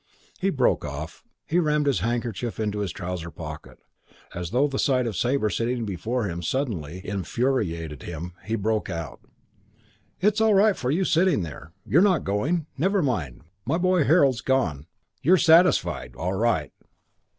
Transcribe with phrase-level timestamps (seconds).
[0.39, 1.23] He broke off.
[1.45, 3.77] He rammed his handkerchief into his trouser pocket.
[4.33, 9.19] As though the sight of Sabre sitting before him suddenly infuriated him he broke out,
[10.19, 11.73] "It's all right for you sitting there.
[11.85, 12.65] You're not going.
[12.79, 13.43] Never mind.
[13.63, 14.87] My boy Harold's gone.
[15.21, 16.15] You're satisfied.
[16.15, 16.73] All right."